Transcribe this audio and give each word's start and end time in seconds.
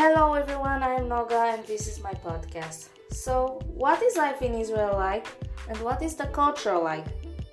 Hello 0.00 0.34
everyone, 0.34 0.84
I 0.84 0.94
am 0.94 1.08
Noga 1.08 1.54
and 1.54 1.66
this 1.66 1.88
is 1.88 2.00
my 2.00 2.12
podcast. 2.12 2.90
So, 3.10 3.58
what 3.66 4.00
is 4.00 4.16
life 4.16 4.42
in 4.42 4.54
Israel 4.54 4.94
like 4.94 5.26
and 5.68 5.76
what 5.78 6.00
is 6.04 6.14
the 6.14 6.26
culture 6.26 6.78
like? 6.78 7.04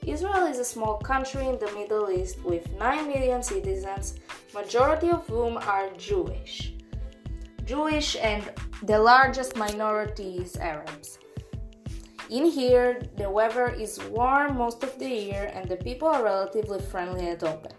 Israel 0.05 0.45
is 0.45 0.59
a 0.59 0.63
small 0.63 0.99
country 0.99 1.43
in 1.47 1.57
the 1.57 1.71
Middle 1.71 2.11
East 2.11 2.39
with 2.43 2.71
9 2.73 3.07
million 3.07 3.41
citizens, 3.41 4.19
majority 4.53 5.09
of 5.09 5.25
whom 5.25 5.57
are 5.57 5.89
Jewish. 5.97 6.75
Jewish 7.65 8.15
and 8.21 8.43
the 8.83 8.99
largest 8.99 9.55
minority 9.55 10.37
is 10.37 10.55
Arabs. 10.57 11.17
In 12.29 12.45
here, 12.45 13.01
the 13.17 13.27
weather 13.27 13.69
is 13.69 13.99
warm 14.11 14.55
most 14.55 14.83
of 14.83 14.99
the 14.99 15.09
year 15.09 15.49
and 15.51 15.67
the 15.67 15.77
people 15.77 16.07
are 16.07 16.23
relatively 16.23 16.79
friendly 16.79 17.27
and 17.27 17.43
open. 17.43 17.71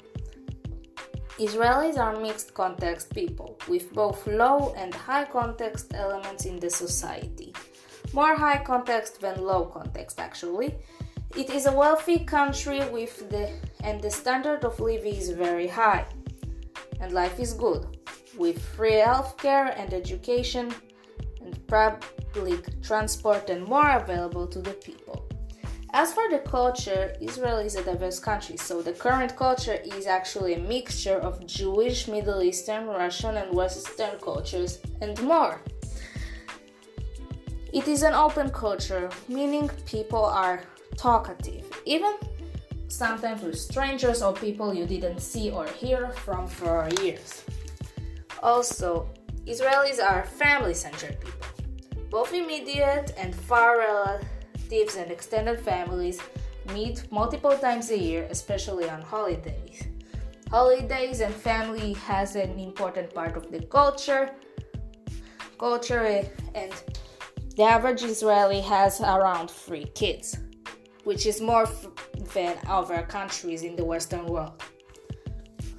Israelis 1.38 1.98
are 1.98 2.18
mixed 2.18 2.54
context 2.54 3.14
people, 3.14 3.58
with 3.68 3.92
both 3.92 4.26
low 4.26 4.72
and 4.74 4.94
high 4.94 5.26
context 5.26 5.92
elements 5.92 6.46
in 6.46 6.58
the 6.58 6.70
society. 6.70 7.52
More 8.14 8.34
high 8.34 8.62
context 8.64 9.20
than 9.20 9.44
low 9.44 9.66
context, 9.66 10.18
actually. 10.18 10.74
It 11.36 11.50
is 11.50 11.66
a 11.66 11.72
wealthy 11.72 12.20
country 12.20 12.80
with 12.88 13.28
the 13.28 13.50
and 13.84 14.00
the 14.00 14.10
standard 14.10 14.64
of 14.64 14.80
living 14.80 15.14
is 15.14 15.28
very 15.28 15.66
high. 15.66 16.06
And 17.00 17.12
life 17.12 17.38
is 17.38 17.52
good, 17.52 17.98
with 18.38 18.58
free 18.74 19.02
healthcare 19.04 19.78
and 19.78 19.92
education 19.92 20.74
and 21.42 21.54
public 21.66 22.82
transport 22.82 23.50
and 23.50 23.68
more 23.68 23.90
available 23.90 24.46
to 24.46 24.62
the 24.62 24.72
people. 24.72 25.25
As 25.98 26.12
for 26.12 26.28
the 26.28 26.40
culture, 26.40 27.14
Israel 27.22 27.56
is 27.56 27.74
a 27.74 27.82
diverse 27.82 28.18
country, 28.18 28.58
so 28.58 28.82
the 28.82 28.92
current 28.92 29.34
culture 29.34 29.78
is 29.82 30.06
actually 30.06 30.52
a 30.52 30.58
mixture 30.58 31.16
of 31.16 31.46
Jewish, 31.46 32.06
Middle 32.06 32.42
Eastern, 32.42 32.86
Russian, 32.86 33.38
and 33.38 33.50
Western 33.54 34.18
cultures 34.20 34.78
and 35.00 35.18
more. 35.22 35.58
It 37.72 37.88
is 37.88 38.02
an 38.02 38.12
open 38.12 38.50
culture, 38.50 39.08
meaning 39.26 39.70
people 39.86 40.22
are 40.22 40.64
talkative, 40.98 41.64
even 41.86 42.12
sometimes 42.88 43.40
with 43.40 43.58
strangers 43.58 44.20
or 44.20 44.34
people 44.34 44.74
you 44.74 44.84
didn't 44.84 45.20
see 45.20 45.50
or 45.50 45.66
hear 45.66 46.10
from 46.10 46.46
for 46.46 46.90
years. 47.00 47.42
Also, 48.42 49.08
Israelis 49.46 49.98
are 49.98 50.26
family 50.26 50.74
centered 50.74 51.18
people, 51.22 51.48
both 52.10 52.34
immediate 52.34 53.14
and 53.16 53.34
far 53.34 53.78
relatives 53.78 54.35
relatives 54.66 54.96
and 54.96 55.10
extended 55.10 55.60
families 55.60 56.20
meet 56.72 57.10
multiple 57.12 57.56
times 57.58 57.90
a 57.90 57.98
year, 57.98 58.26
especially 58.30 58.88
on 58.88 59.00
holidays. 59.02 59.86
Holidays 60.50 61.20
and 61.20 61.34
family 61.34 61.92
has 61.94 62.36
an 62.36 62.58
important 62.58 63.12
part 63.14 63.36
of 63.36 63.50
the 63.50 63.60
culture. 63.66 64.30
Culture 65.58 66.04
eh, 66.06 66.24
and 66.54 66.72
the 67.56 67.62
average 67.62 68.02
Israeli 68.02 68.60
has 68.60 69.00
around 69.00 69.50
three 69.50 69.86
kids, 69.94 70.38
which 71.04 71.26
is 71.26 71.40
more 71.40 71.68
than 72.34 72.56
other 72.66 73.02
countries 73.02 73.62
in 73.62 73.76
the 73.76 73.84
Western 73.84 74.26
world. 74.26 74.62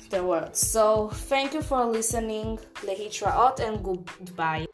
The 0.10 0.24
world. 0.24 0.56
So 0.56 1.10
thank 1.10 1.54
you 1.54 1.62
for 1.62 1.86
listening. 1.86 2.60
Lehitraot 2.86 3.60
and 3.60 3.84
goodbye. 3.84 4.68